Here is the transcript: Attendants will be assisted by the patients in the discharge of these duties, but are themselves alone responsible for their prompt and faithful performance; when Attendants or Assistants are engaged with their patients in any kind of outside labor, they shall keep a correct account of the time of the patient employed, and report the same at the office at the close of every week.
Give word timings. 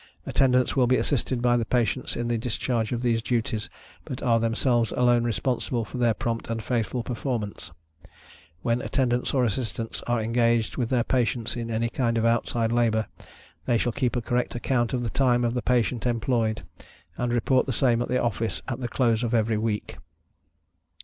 Attendants 0.25 0.75
will 0.75 0.87
be 0.87 0.97
assisted 0.97 1.43
by 1.43 1.55
the 1.55 1.63
patients 1.63 2.15
in 2.15 2.27
the 2.27 2.39
discharge 2.39 2.91
of 2.91 3.03
these 3.03 3.21
duties, 3.21 3.69
but 4.03 4.23
are 4.23 4.39
themselves 4.39 4.91
alone 4.93 5.23
responsible 5.23 5.85
for 5.85 5.99
their 5.99 6.15
prompt 6.15 6.49
and 6.49 6.63
faithful 6.63 7.03
performance; 7.03 7.71
when 8.63 8.81
Attendants 8.81 9.31
or 9.31 9.45
Assistants 9.45 10.01
are 10.07 10.19
engaged 10.19 10.75
with 10.75 10.89
their 10.89 11.03
patients 11.03 11.55
in 11.55 11.69
any 11.69 11.87
kind 11.87 12.17
of 12.17 12.25
outside 12.25 12.71
labor, 12.71 13.05
they 13.67 13.77
shall 13.77 13.91
keep 13.91 14.15
a 14.15 14.23
correct 14.23 14.55
account 14.55 14.91
of 14.91 15.03
the 15.03 15.09
time 15.11 15.43
of 15.43 15.53
the 15.53 15.61
patient 15.61 16.07
employed, 16.07 16.63
and 17.15 17.31
report 17.31 17.67
the 17.67 17.71
same 17.71 18.01
at 18.01 18.07
the 18.07 18.19
office 18.19 18.63
at 18.67 18.79
the 18.79 18.87
close 18.87 19.21
of 19.21 19.35
every 19.35 19.57
week. 19.59 19.97